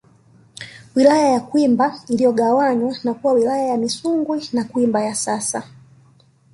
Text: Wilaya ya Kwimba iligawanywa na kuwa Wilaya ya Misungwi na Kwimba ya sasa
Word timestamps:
Wilaya 0.95 1.27
ya 1.29 1.39
Kwimba 1.39 1.99
iligawanywa 2.09 2.95
na 3.03 3.13
kuwa 3.13 3.33
Wilaya 3.33 3.67
ya 3.67 3.77
Misungwi 3.77 4.49
na 4.53 4.63
Kwimba 4.63 5.03
ya 5.03 5.15
sasa 5.15 5.63